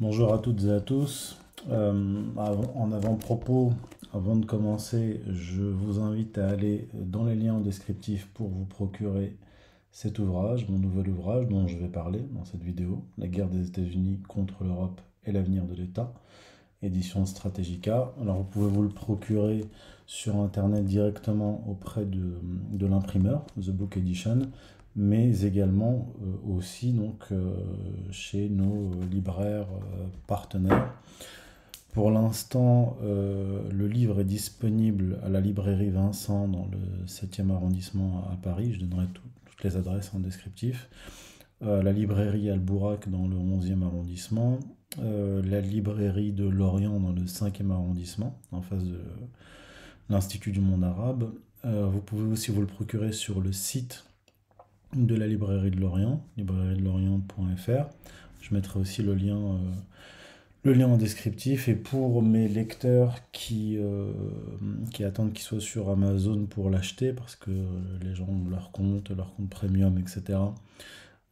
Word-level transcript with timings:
Bonjour 0.00 0.34
à 0.34 0.38
toutes 0.38 0.64
et 0.64 0.72
à 0.72 0.80
tous. 0.80 1.38
Euh, 1.70 2.24
en 2.36 2.90
avant-propos, 2.90 3.72
avant 4.12 4.34
de 4.34 4.44
commencer, 4.44 5.20
je 5.30 5.62
vous 5.62 6.00
invite 6.00 6.36
à 6.36 6.48
aller 6.48 6.88
dans 6.92 7.22
les 7.22 7.36
liens 7.36 7.60
descriptifs 7.60 8.26
pour 8.34 8.48
vous 8.48 8.64
procurer 8.64 9.36
cet 9.92 10.18
ouvrage, 10.18 10.68
mon 10.68 10.78
nouvel 10.78 11.10
ouvrage 11.10 11.46
dont 11.46 11.68
je 11.68 11.78
vais 11.78 11.86
parler 11.86 12.18
dans 12.32 12.44
cette 12.44 12.64
vidéo, 12.64 13.04
La 13.18 13.28
guerre 13.28 13.48
des 13.48 13.68
États-Unis 13.68 14.18
contre 14.26 14.64
l'Europe 14.64 15.00
et 15.26 15.30
l'avenir 15.30 15.64
de 15.64 15.74
l'État, 15.74 16.12
édition 16.82 17.24
Strategica. 17.24 18.12
Alors 18.20 18.38
vous 18.38 18.44
pouvez 18.44 18.68
vous 18.68 18.82
le 18.82 18.88
procurer 18.88 19.60
sur 20.06 20.34
Internet 20.38 20.84
directement 20.86 21.62
auprès 21.68 22.04
de 22.04 22.84
l'imprimeur, 22.84 23.46
The 23.60 23.70
Book 23.70 23.96
Edition, 23.96 24.40
mais 24.96 25.42
également 25.42 26.12
euh, 26.22 26.56
aussi 26.56 26.92
donc, 26.92 27.24
euh, 27.32 27.54
chez 28.10 28.48
nos 28.48 28.90
libraires 29.10 29.68
euh, 29.72 30.06
partenaires. 30.26 30.94
Pour 31.92 32.10
l'instant, 32.10 32.96
le 33.00 33.86
livre 33.86 34.18
est 34.18 34.24
disponible 34.24 35.20
à 35.22 35.28
la 35.28 35.40
librairie 35.40 35.90
Vincent 35.90 36.48
dans 36.48 36.66
le 36.66 37.06
7e 37.06 37.52
arrondissement 37.52 38.28
à 38.32 38.36
Paris. 38.36 38.72
Je 38.72 38.80
donnerai 38.80 39.06
toutes 39.12 39.62
les 39.62 39.76
adresses 39.76 40.10
en 40.12 40.18
descriptif. 40.18 40.88
la 41.60 41.92
librairie 41.92 42.50
Albourak 42.50 43.08
dans 43.08 43.28
le 43.28 43.36
11e 43.36 43.84
arrondissement. 43.84 44.58
la 44.98 45.60
librairie 45.60 46.32
de 46.32 46.48
Lorient 46.48 46.98
dans 46.98 47.12
le 47.12 47.26
5e 47.26 47.70
arrondissement, 47.70 48.40
en 48.50 48.60
face 48.60 48.82
de 48.82 48.98
l'Institut 50.10 50.50
du 50.50 50.60
monde 50.60 50.82
arabe. 50.82 51.30
vous 51.62 52.00
pouvez 52.00 52.24
aussi 52.24 52.50
vous 52.50 52.60
le 52.60 52.66
procurer 52.66 53.12
sur 53.12 53.40
le 53.40 53.52
site 53.52 54.04
de 54.94 55.14
la 55.14 55.26
librairie 55.26 55.70
de 55.70 55.80
Lorient, 55.80 56.24
librairie-de-lorient.fr. 56.36 57.88
Je 58.40 58.54
mettrai 58.54 58.78
aussi 58.78 59.02
le 59.02 59.14
lien, 59.14 59.38
euh, 59.38 59.58
le 60.62 60.72
lien 60.72 60.86
en 60.86 60.96
descriptif. 60.96 61.68
Et 61.68 61.74
pour 61.74 62.22
mes 62.22 62.48
lecteurs 62.48 63.16
qui, 63.32 63.76
euh, 63.78 64.12
attendent 65.00 65.32
qu'il 65.32 65.42
soit 65.42 65.60
sur 65.60 65.90
Amazon 65.90 66.46
pour 66.46 66.70
l'acheter, 66.70 67.12
parce 67.12 67.36
que 67.36 67.50
les 68.02 68.14
gens 68.14 68.28
ont 68.28 68.48
leur 68.48 68.70
compte, 68.70 69.10
leur 69.10 69.34
compte 69.34 69.50
premium, 69.50 69.98
etc., 69.98 70.38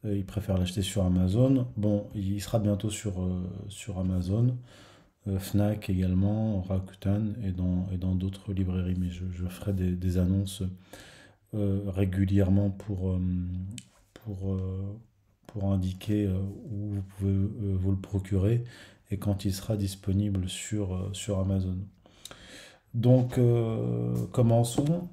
euh, 0.05 0.17
ils 0.17 0.25
préfèrent 0.25 0.57
l'acheter 0.57 0.81
sur 0.81 1.05
Amazon. 1.05 1.67
Bon, 1.77 2.07
il 2.15 2.41
sera 2.41 2.59
bientôt 2.59 2.89
sur, 2.89 3.13
Amazon. 3.97 4.57
Fnac 5.39 5.89
également, 5.89 6.61
Rakuten 6.63 7.35
et 7.41 7.51
dans 7.51 8.15
d'autres 8.15 8.51
librairies, 8.51 8.97
mais 8.99 9.09
je, 9.09 9.45
ferai 9.47 9.71
des, 9.71 10.17
annonces 10.17 10.63
régulièrement 11.53 12.69
pour, 12.69 13.11
euh, 13.11 13.19
pour, 14.13 14.53
euh, 14.53 14.99
pour 15.47 15.71
indiquer 15.71 16.27
où 16.27 16.95
vous 16.95 17.01
pouvez 17.01 17.33
vous 17.75 17.91
le 17.91 17.97
procurer 17.97 18.63
et 19.11 19.17
quand 19.17 19.45
il 19.45 19.53
sera 19.53 19.77
disponible 19.77 20.49
sur, 20.49 21.09
sur 21.13 21.39
Amazon. 21.39 21.77
Donc, 22.93 23.39
commençons. 24.31 25.07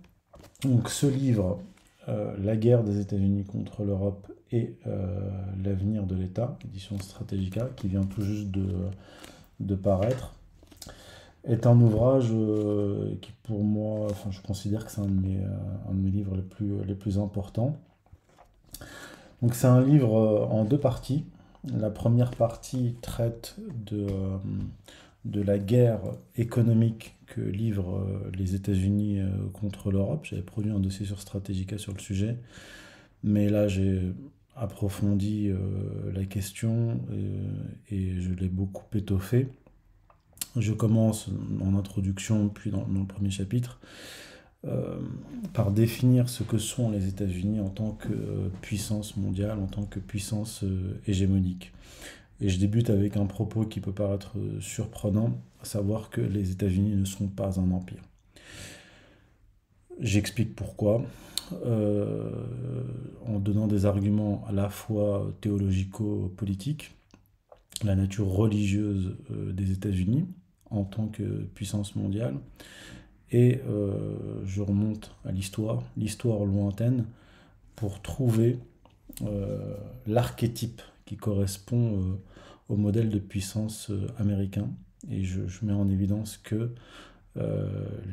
Donc, 0.62 0.88
ce 0.88 1.06
livre, 1.06 1.61
La 2.06 2.56
guerre 2.56 2.84
des 2.84 3.00
États-Unis 3.00 3.44
contre 3.44 3.84
l'Europe 3.84 4.33
et 4.50 4.77
l'avenir 5.62 6.06
de 6.06 6.14
l'État, 6.14 6.58
édition 6.64 6.98
Strategica, 6.98 7.68
qui 7.77 7.88
vient 7.88 8.05
tout 8.05 8.22
juste 8.22 8.50
de, 8.50 8.66
de 9.61 9.74
paraître, 9.74 10.34
est 11.44 11.66
un 11.66 11.80
ouvrage 11.80 12.28
euh, 12.33 13.14
qui 13.20 13.33
pour 13.42 13.64
moi, 13.64 14.06
enfin 14.10 14.30
je 14.30 14.41
considère 14.41 14.84
que 14.84 14.92
c'est 14.92 15.00
un, 15.00 15.06
de 15.06 15.20
mes, 15.20 15.38
euh, 15.38 15.48
un 15.91 15.94
de 15.94 16.00
mes 16.00 16.10
livres 16.10 16.36
les 16.36 16.42
plus, 16.42 16.84
les 16.84 16.94
plus 16.94 17.19
importants. 17.19 17.78
Donc 19.42 19.55
c'est 19.55 19.66
un 19.66 19.83
livre 19.83 20.16
euh, 20.16 20.44
en 20.46 20.64
deux 20.64 20.78
parties. 20.78 21.24
La 21.64 21.91
première 21.91 22.30
partie 22.30 22.94
traite 23.02 23.56
de, 23.86 24.06
de 25.27 25.42
la 25.42 25.58
guerre 25.58 26.00
économique 26.36 27.16
que 27.27 27.42
livrent 27.42 28.06
les 28.34 28.55
États-Unis 28.55 29.20
contre 29.52 29.91
l'Europe. 29.91 30.24
J'avais 30.24 30.41
produit 30.41 30.72
un 30.72 30.80
dossier 30.80 31.05
sur 31.05 31.20
Strategica 31.20 31.77
sur 31.77 31.92
le 31.92 31.98
sujet, 31.98 32.39
mais 33.23 33.50
là 33.50 33.68
j'ai 33.68 34.00
approfondi 34.56 35.52
la 36.14 36.24
question 36.24 36.98
et 37.90 38.18
je 38.18 38.33
l'ai 38.33 38.48
beaucoup 38.48 38.86
étoffé. 38.96 39.46
Je 40.56 40.72
commence 40.72 41.28
en 41.61 41.77
introduction, 41.77 42.48
puis 42.48 42.70
dans, 42.70 42.84
le 42.84 43.06
premier 43.06 43.30
chapitre, 43.30 43.78
euh, 44.66 44.98
par 45.55 45.70
définir 45.70 46.28
ce 46.28 46.42
que 46.42 46.58
sont 46.58 46.90
les 46.90 47.06
États-Unis 47.06 47.61
en 47.61 47.70
tant 47.70 47.92
que 47.92 48.12
euh, 48.12 48.48
puissance 48.61 49.16
mondiale, 49.16 49.58
en 49.61 49.66
tant 49.66 49.84
que 49.84 50.00
puissance 50.00 50.64
euh, 50.64 51.00
hégémonique. 51.06 51.72
Et 52.40 52.48
je 52.48 52.58
débute 52.58 52.90
avec 52.90 53.16
un 53.16 53.27
propos 53.27 53.64
qui 53.64 53.80
peut 53.80 53.92
paraître 53.92 54.33
surprenant, 54.61 55.38
à 55.62 55.66
savoir 55.66 56.11
que 56.11 56.20
les 56.20 56.50
États-Unis 56.50 56.96
ne 56.96 57.05
sont 57.05 57.28
pas 57.28 57.61
un 57.61 57.70
empire. 57.70 58.02
J'explique 60.00 60.56
pourquoi, 60.56 61.02
en 61.52 63.38
donnant 63.38 63.67
des 63.67 63.84
arguments 63.84 64.42
à 64.48 64.52
la 64.52 64.70
fois 64.70 65.30
théologico-politiques, 65.42 66.92
la 67.84 67.94
nature 67.94 68.28
religieuse 68.28 69.18
des 69.28 69.72
États-Unis, 69.72 70.24
en 70.70 70.85
tant 70.85 71.08
que 71.08 71.23
puissance 71.55 71.97
mondiale. 71.97 72.36
Et 73.33 73.61
euh, 73.69 74.45
je 74.45 74.61
remonte 74.61 75.14
à 75.25 75.33
l'histoire, 75.33 75.83
l'histoire 75.97 76.45
lointaine, 76.45 77.07
pour 77.77 78.03
trouver 78.03 78.58
euh, 79.23 79.77
l'archétype 80.07 80.83
qui 81.05 81.17
correspond 81.17 81.97
euh, 81.97 82.20
au 82.69 82.77
modèle 82.77 83.09
de 83.09 83.19
puissance 83.19 83.91
américain. 84.19 84.69
Et 85.11 85.25
je, 85.25 85.41
mets 85.63 85.73
en 85.73 85.89
évidence 85.89 86.36
que 86.36 86.75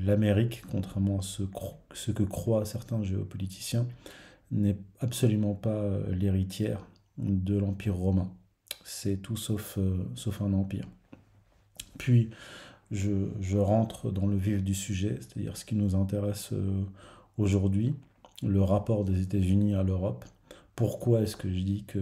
l'Amérique, 0.06 0.62
contrairement 0.72 1.20
à 1.20 1.22
ce, 1.22 2.12
que 2.12 2.24
croient 2.24 2.66
certains 2.66 3.04
géopoliticiens, 3.04 3.86
n'est 4.52 4.78
absolument 5.00 5.54
pas 5.54 5.84
l'héritière 6.12 6.88
de 7.18 7.58
l'Empire 7.58 7.96
romain. 7.96 8.32
C'est 8.86 9.18
tout 9.18 9.36
sauf 9.36 9.78
un 9.78 10.54
empire. 10.54 10.88
Puis, 11.98 12.30
je, 12.92 13.58
rentre 13.58 14.12
dans 14.12 14.28
le 14.28 14.38
vif 14.38 14.64
du 14.64 14.74
sujet, 14.74 15.18
c'est-à-dire 15.20 15.58
ce 15.58 15.66
qui 15.66 15.76
nous 15.76 15.96
intéresse 15.96 16.50
euh, 16.54 16.84
aujourd'hui, 17.38 17.96
le 18.44 18.62
rapport 18.62 19.04
des 19.04 19.22
États-Unis 19.22 19.76
à 19.76 19.84
l'Europe. 19.84 20.26
Pourquoi 20.76 21.22
est-ce 21.22 21.36
que 21.36 21.50
je 21.50 21.60
dis 21.60 21.84
que 21.86 22.00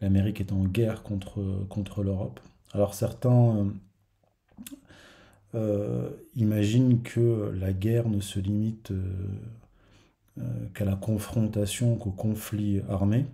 l'Amérique 0.00 0.40
est 0.40 0.52
en 0.52 0.64
guerre 0.64 1.02
contre, 1.02 1.40
contre 1.68 2.02
l'Europe? 2.02 2.40
Alors 2.72 2.94
certains 2.94 3.56
euh, 3.56 3.64
euh, 5.54 6.10
imaginent 6.36 7.02
que 7.02 7.52
la 7.58 7.72
guerre 7.72 8.08
ne 8.08 8.20
se 8.20 8.38
limite 8.38 8.92
qu'à 10.72 10.86
la 10.86 10.96
confrontation, 10.96 11.96
qu'au 11.96 12.12
conflit 12.12 12.80
armé. 12.88 13.26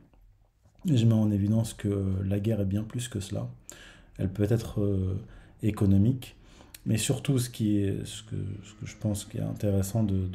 Je 0.86 1.04
mets 1.04 1.14
en 1.14 1.30
évidence 1.30 1.72
que 1.72 2.16
la 2.24 2.40
guerre 2.40 2.60
est 2.60 2.66
bien 2.66 2.82
plus 2.82 3.08
que 3.08 3.20
cela. 3.20 3.48
Elle 4.18 4.32
peut 4.32 4.46
être 4.50 4.80
économique. 5.62 6.36
Mais 6.86 6.98
surtout, 6.98 7.38
ce, 7.38 7.50
qui 7.50 7.78
est, 7.78 8.04
ce, 8.04 8.22
que, 8.22 8.36
je 8.84 8.94
pense 9.00 9.24
qui 9.24 9.38
est 9.38 9.42
intéressant 9.42 10.04
de, 10.04 10.28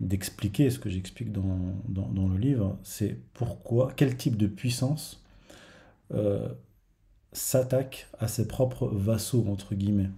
d'expliquer, 0.00 0.68
ce 0.70 0.78
que 0.78 0.90
j'explique 0.90 1.32
dans, 1.32 1.58
dans, 1.88 2.08
dans, 2.08 2.28
le 2.28 2.36
livre, 2.36 2.76
c'est 2.82 3.18
pourquoi, 3.34 3.92
quel 3.96 4.16
type 4.16 4.36
de 4.36 4.48
puissance 4.48 5.22
euh, 6.12 6.48
s'attaque 7.32 8.08
à 8.18 8.28
ses 8.28 8.48
propres 8.48 8.88
vassaux, 8.88 9.46
entre 9.48 9.74
guillemets. 9.74 10.10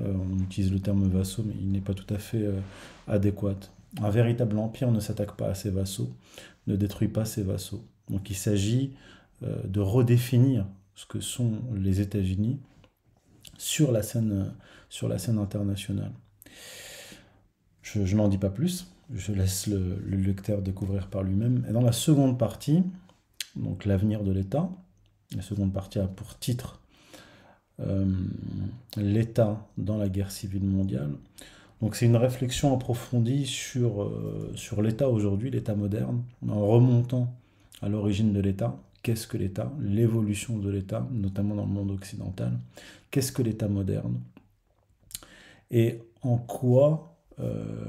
Euh, 0.00 0.12
on 0.14 0.42
utilise 0.42 0.72
le 0.72 0.80
terme 0.80 1.06
vassaux, 1.08 1.42
mais 1.46 1.54
il 1.60 1.70
n'est 1.70 1.80
pas 1.80 1.94
tout 1.94 2.12
à 2.14 2.18
fait 2.18 2.44
euh, 2.44 2.60
adéquat. 3.08 3.56
Un 4.02 4.10
véritable 4.10 4.58
empire 4.58 4.90
ne 4.90 5.00
s'attaque 5.00 5.36
pas 5.36 5.48
à 5.48 5.54
ses 5.54 5.70
vassaux, 5.70 6.12
ne 6.66 6.76
détruit 6.76 7.08
pas 7.08 7.24
ses 7.24 7.42
vassaux. 7.42 7.84
Donc 8.10 8.28
il 8.30 8.36
s'agit 8.36 8.92
de 9.42 9.80
redéfinir 9.80 10.66
ce 10.94 11.04
que 11.04 11.20
sont 11.20 11.60
les 11.74 12.00
États-Unis 12.00 12.58
sur 13.58 13.92
la 13.92 14.02
scène, 14.02 14.52
sur 14.88 15.08
la 15.08 15.18
scène 15.18 15.38
internationale. 15.38 16.12
Je, 17.82 18.16
n'en 18.16 18.28
dis 18.28 18.38
pas 18.38 18.50
plus, 18.50 18.88
je 19.14 19.32
laisse 19.32 19.68
le, 19.68 20.00
lecteur 20.16 20.60
découvrir 20.60 21.08
par 21.08 21.22
lui-même. 21.22 21.64
Et 21.68 21.72
dans 21.72 21.82
la 21.82 21.92
seconde 21.92 22.38
partie, 22.38 22.82
donc 23.54 23.84
l'avenir 23.84 24.24
de 24.24 24.32
l'État, 24.32 24.68
la 25.34 25.42
seconde 25.42 25.72
partie 25.72 25.98
a 25.98 26.06
pour 26.06 26.38
titre 26.38 26.80
euh, 27.80 28.06
L'État 28.96 29.66
dans 29.78 29.98
la 29.98 30.08
guerre 30.08 30.30
civile 30.30 30.64
mondiale. 30.64 31.12
Donc 31.80 31.94
c'est 31.94 32.06
une 32.06 32.16
réflexion 32.16 32.74
approfondie 32.74 33.46
sur, 33.46 34.02
euh, 34.02 34.52
sur 34.54 34.82
l'État 34.82 35.08
aujourd'hui, 35.08 35.50
l'État 35.50 35.74
moderne, 35.74 36.22
en 36.48 36.66
remontant 36.66 37.32
à 37.82 37.88
l'origine 37.88 38.32
de 38.32 38.40
l'État, 38.40 38.76
qu'est-ce 39.06 39.28
que 39.28 39.36
l'État, 39.36 39.72
l'évolution 39.78 40.58
de 40.58 40.68
l'État, 40.68 41.06
notamment 41.12 41.54
dans 41.54 41.64
le 41.64 41.70
monde 41.70 41.92
occidental, 41.92 42.58
qu'est-ce 43.12 43.30
que 43.30 43.40
l'État 43.40 43.68
moderne, 43.68 44.18
et 45.70 46.00
en 46.22 46.38
quoi 46.38 47.16
euh, 47.38 47.84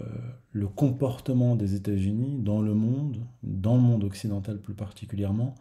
le 0.52 0.68
comportement 0.68 1.56
des 1.56 1.74
États-Unis 1.74 2.38
dans 2.38 2.62
le 2.62 2.76
monde, 2.76 3.18
dans 3.42 3.78
le 3.78 3.82
monde 3.82 4.04
occidental 4.04 4.60
plus 4.60 4.76
particulièrement, 4.76 5.56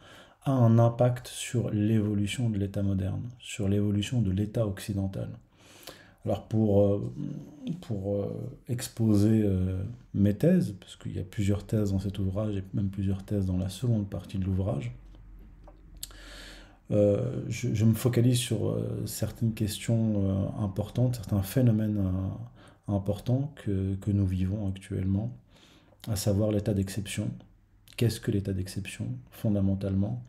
a 0.44 0.50
un 0.50 0.78
impact 0.78 1.26
sur 1.26 1.70
l'évolution 1.70 2.50
de 2.50 2.58
l'État 2.58 2.82
moderne, 2.82 3.22
sur 3.38 3.66
l'évolution 3.66 4.20
de 4.20 4.32
l'État 4.32 4.66
occidental. 4.66 5.30
Alors 6.26 6.48
pour, 6.48 6.82
euh, 6.82 7.14
pour 7.80 8.16
euh, 8.16 8.58
exposer 8.68 9.42
mes 10.12 10.34
thèses, 10.34 10.74
parce 10.78 10.96
qu'il 10.96 11.16
y 11.16 11.18
a 11.18 11.24
plusieurs 11.24 11.64
thèses 11.64 11.92
dans 11.92 12.00
cet 12.00 12.18
ouvrage 12.18 12.58
et 12.58 12.64
même 12.74 12.90
plusieurs 12.90 13.24
thèses 13.24 13.46
dans 13.46 13.56
la 13.56 13.70
seconde 13.70 14.10
partie 14.10 14.36
de 14.36 14.44
l'ouvrage, 14.44 14.92
je, 16.90 17.84
me 17.84 17.94
focalise 17.94 18.38
sur 18.38 18.78
certaines 19.06 19.54
questions 19.54 20.54
importantes, 20.60 21.16
certains 21.16 21.42
phénomènes 21.42 22.00
importants 22.88 23.52
que, 23.56 23.96
que, 23.96 24.10
nous 24.10 24.26
vivons 24.26 24.68
actuellement, 24.68 25.36
à 26.08 26.16
savoir 26.16 26.52
l'état 26.52 26.74
d'exception. 26.74 27.30
Qu'est-ce 27.96 28.20
que 28.20 28.30
l'état 28.30 28.52
d'exception 28.52 29.08
fondamentalement? 29.30 30.22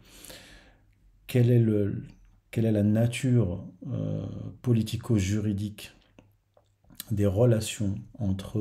Quel 1.28 1.52
est 1.52 1.60
le, 1.60 2.04
quelle 2.52 2.66
est 2.66 2.72
la 2.72 2.84
nature 2.84 3.64
euh, 3.92 4.26
politico-juridique 4.62 5.92
des 7.12 7.26
relations 7.26 7.96
entre 8.20 8.58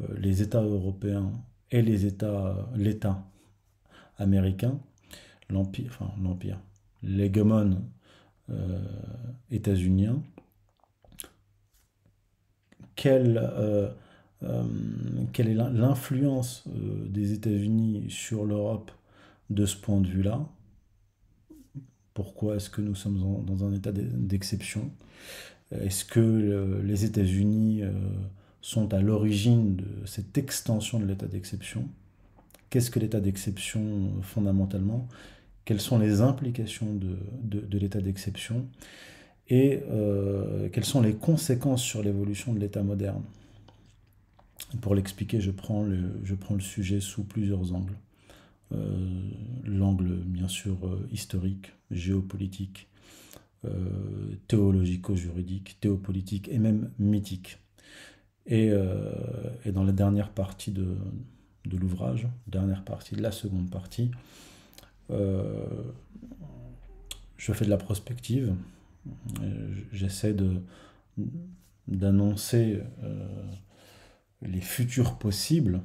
euh, 0.00 0.06
les 0.16 0.40
États 0.42 0.62
européens 0.62 1.32
et 1.70 1.82
les 1.82 2.06
États, 2.06 2.70
l'État 2.74 3.26
américain, 4.16 4.78
l'empire, 5.50 5.98
enfin 6.00 6.12
l'empire, 6.22 6.58
l'hégémone 7.02 7.82
euh, 8.50 8.82
états-unien, 9.50 10.22
quelle, 12.96 13.38
euh, 13.38 13.90
quelle 15.32 15.48
est 15.48 15.54
l'influence 15.54 16.64
des 16.66 17.32
États-Unis 17.32 18.06
sur 18.08 18.44
l'Europe 18.44 18.90
de 19.50 19.66
ce 19.66 19.76
point 19.76 20.00
de 20.00 20.08
vue-là? 20.08 20.46
Pourquoi 22.14 22.56
est-ce 22.56 22.70
que 22.70 22.80
nous 22.80 22.96
sommes 22.96 23.44
dans 23.46 23.64
un 23.64 23.72
état 23.72 23.92
d'exception? 23.92 24.90
Est-ce 25.70 26.04
que 26.04 26.20
euh, 26.20 26.82
les 26.82 27.04
États-Unis 27.04 27.82
euh, 27.82 27.92
sont 28.60 28.92
à 28.94 29.00
l'origine 29.00 29.76
de 29.76 30.06
cette 30.06 30.38
extension 30.38 30.98
de 30.98 31.04
l'état 31.04 31.26
d'exception? 31.26 31.88
Qu'est-ce 32.70 32.90
que 32.90 32.98
l'état 32.98 33.20
d'exception 33.20 33.82
euh, 33.82 34.22
fondamentalement? 34.22 35.08
Quelles 35.68 35.82
sont 35.82 35.98
les 35.98 36.22
implications 36.22 36.94
de, 36.94 37.76
l'état 37.76 38.00
d'exception 38.00 38.66
Et 39.50 39.80
quelles 40.72 40.86
sont 40.86 41.02
les 41.02 41.12
conséquences 41.12 41.82
sur 41.82 42.02
l'évolution 42.02 42.54
de 42.54 42.58
l'état 42.58 42.82
moderne 42.82 43.22
Pour 44.80 44.94
l'expliquer, 44.94 45.42
je, 45.42 45.50
prends 45.50 45.86
je 46.24 46.34
prends 46.34 46.54
le 46.54 46.62
sujet 46.62 47.00
sous 47.00 47.22
plusieurs 47.22 47.74
angles. 47.74 47.98
Euh, 48.72 49.30
l'angle 49.66 50.14
bien 50.14 50.48
sûr 50.48 50.76
euh, 50.86 51.06
historique, 51.12 51.72
géopolitique, 51.90 52.88
euh, 53.66 53.70
théologico-juridique, 54.46 55.76
théopolitique 55.80 56.48
et 56.48 56.58
même 56.58 56.90
mythique. 56.98 57.58
Et, 58.46 58.72
dans 59.66 59.84
la 59.84 59.92
dernière 59.92 60.30
partie 60.30 60.70
de, 60.70 60.96
l'ouvrage, 61.70 62.26
dernière 62.46 62.82
partie, 62.82 63.14
de 63.14 63.20
la 63.20 63.32
seconde 63.32 63.68
partie, 63.68 64.10
je 65.10 65.82
fais 67.52 67.64
de 67.64 67.70
la 67.70 67.76
prospective, 67.76 68.54
j'essaie 69.92 70.34
de, 70.34 70.60
d'annoncer 71.86 72.82
les 74.42 74.60
futurs 74.60 75.18
possibles 75.18 75.80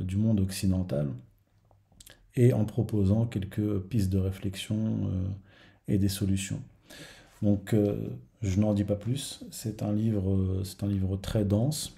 du 0.00 0.16
monde 0.16 0.40
occidental 0.40 1.08
et 2.36 2.52
en 2.52 2.64
proposant 2.64 3.26
quelques 3.26 3.80
pistes 3.80 4.10
de 4.10 4.18
réflexion 4.18 4.76
euh, 4.76 5.28
et 5.88 5.98
des 5.98 6.08
solutions. 6.08 6.60
Donc 7.42 7.74
euh, 7.74 7.96
je 8.42 8.60
n'en 8.60 8.74
dis 8.74 8.84
pas 8.84 8.96
plus, 8.96 9.44
c'est 9.50 9.82
un 9.82 9.92
livre, 9.92 10.62
un 10.82 10.86
livre 10.86 11.16
très 11.16 11.44
dense 11.44 11.96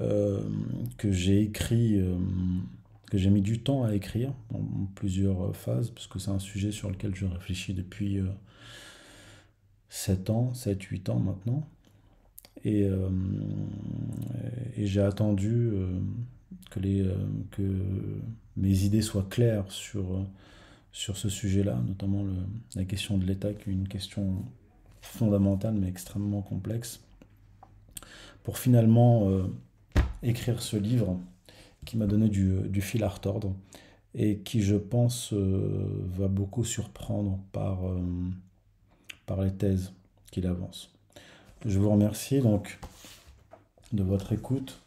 euh, 0.00 0.40
que 0.96 1.12
j'ai 1.12 1.42
écrit, 1.42 2.02
que 3.10 3.18
j'ai 3.18 3.30
mis 3.30 3.42
du 3.42 3.60
temps 3.60 3.84
à 3.84 3.94
écrire 3.94 4.32
en, 4.54 4.86
plusieurs 4.94 5.54
phases, 5.54 5.90
parce 5.90 6.06
que 6.06 6.18
c'est 6.18 6.30
un 6.30 6.38
sujet 6.38 6.72
sur 6.72 6.90
lequel 6.90 7.14
je 7.14 7.26
réfléchis 7.26 7.74
depuis 7.74 8.20
7 9.88 10.30
ans, 10.30 10.52
7-8 10.54 11.10
ans 11.10 11.18
maintenant. 11.20 11.68
Et, 12.64 12.88
et 14.76 14.86
j'ai 14.86 15.02
attendu 15.02 15.70
que, 16.70 16.80
les, 16.80 17.08
que 17.52 17.62
mes 18.56 18.82
idées 18.82 19.02
soient 19.02 19.26
claires 19.30 19.70
sur, 19.70 20.26
sur 20.96 21.18
ce 21.18 21.28
sujet-là, 21.28 21.80
notamment 21.86 22.24
la 22.74 22.84
question 22.86 23.18
de 23.18 23.26
l'État, 23.26 23.52
qui 23.52 23.70
est 23.70 23.72
une 23.74 23.86
question 23.86 24.42
fondamentale 25.02 25.74
mais 25.74 25.88
extrêmement 25.88 26.42
complexe, 26.42 27.00
pour 28.42 28.58
finalement 28.58 29.28
euh, 29.28 29.44
écrire 30.22 30.62
ce 30.62 30.76
livre 30.76 31.20
qui 31.86 31.96
m'a 31.96 32.06
donné 32.06 32.28
du, 32.28 32.82
fil 32.82 33.02
à 33.04 33.08
retordre 33.08 33.54
et 34.14 34.38
qui, 34.38 34.62
je 34.62 34.76
pense, 34.76 35.32
euh, 35.32 36.04
va 36.16 36.28
beaucoup 36.28 36.64
surprendre 36.64 37.38
par, 37.52 37.86
euh, 37.86 38.00
par 39.24 39.42
les 39.42 39.52
thèses 39.52 39.92
qu'il 40.30 40.46
avance. 40.46 40.90
Je 41.64 41.78
vous 41.78 41.90
remercie 41.90 42.40
donc 42.40 42.78
de 43.92 44.02
votre 44.02 44.32
écoute 44.32 44.82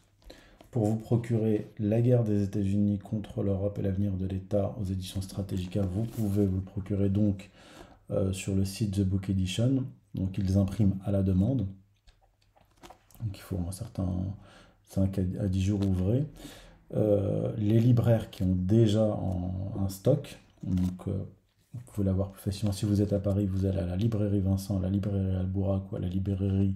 pour 0.70 0.86
vous 0.86 0.96
procurer 0.96 1.66
La 1.78 2.00
guerre 2.00 2.22
des 2.22 2.44
États-Unis 2.44 2.98
contre 2.98 3.42
l'Europe 3.42 3.78
et 3.78 3.82
l'avenir 3.82 4.12
de 4.12 4.26
l'État 4.26 4.76
aux 4.80 4.84
éditions 4.84 5.22
Stratégica. 5.22 5.82
Vous 5.82 6.04
pouvez 6.04 6.46
vous 6.46 6.56
le 6.56 6.62
procurer 6.62 7.08
donc 7.08 7.50
euh, 8.10 8.32
sur 8.32 8.54
le 8.54 8.64
site 8.64 8.96
The 8.96 9.00
Book 9.00 9.30
Edition. 9.30 9.84
Donc 10.14 10.38
ils 10.38 10.58
impriment 10.58 10.98
à 11.04 11.10
la 11.10 11.22
demande. 11.22 11.66
Donc 13.20 13.36
il 13.36 13.40
faut 13.40 13.58
un 13.68 13.72
certain 13.72 14.08
5 14.90 15.18
à 15.18 15.48
10 15.48 15.62
jours 15.62 15.86
ouvrés. 15.86 16.24
Euh, 16.94 17.52
les 17.56 17.78
libraires 17.78 18.30
qui 18.30 18.42
ont 18.42 18.54
déjà 18.54 19.16
un 19.78 19.88
stock, 19.88 20.38
donc 20.64 21.06
euh, 21.06 21.12
vous 21.74 21.80
pouvez 21.92 22.06
l'avoir 22.06 22.32
plus 22.32 22.42
facilement. 22.42 22.72
Si 22.72 22.84
vous 22.84 23.00
êtes 23.00 23.12
à 23.12 23.20
Paris, 23.20 23.46
vous 23.46 23.64
allez 23.64 23.78
à 23.78 23.86
la 23.86 23.96
librairie 23.96 24.40
Vincent, 24.40 24.78
à 24.78 24.82
la 24.82 24.90
librairie 24.90 25.36
Albourac 25.36 25.92
ou 25.92 25.96
à 25.96 26.00
la 26.00 26.08
librairie 26.08 26.74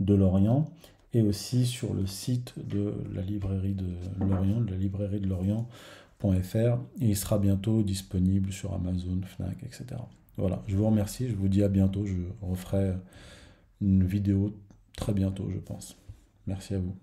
de 0.00 0.14
Lorient 0.14 0.66
et 1.14 1.22
aussi 1.22 1.66
sur 1.66 1.94
le 1.94 2.06
site 2.06 2.54
de 2.56 2.94
la 3.14 3.22
librairie 3.22 3.74
de 3.74 3.86
Lorient, 4.18 4.60
de 4.62 4.70
la 4.70 4.76
librairie 4.76 5.20
de 5.20 5.28
Lorient.fr. 5.28 6.78
Il 6.98 7.16
sera 7.16 7.38
bientôt 7.38 7.82
disponible 7.82 8.52
sur 8.52 8.72
Amazon, 8.72 9.20
Fnac, 9.24 9.62
etc. 9.62 9.84
Voilà, 10.36 10.62
je 10.66 10.76
vous 10.76 10.86
remercie, 10.86 11.28
je 11.28 11.34
vous 11.34 11.48
dis 11.48 11.62
à 11.62 11.68
bientôt. 11.68 12.06
Je 12.06 12.14
referai 12.40 12.94
une 13.80 14.04
vidéo 14.04 14.56
très 14.96 15.12
bientôt, 15.12 15.50
je 15.50 15.58
pense. 15.58 15.96
Merci 16.46 16.74
à 16.74 16.78
vous. 16.78 16.96